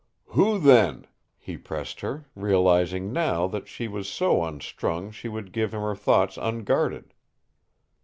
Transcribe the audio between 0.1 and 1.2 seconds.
"Who, then?"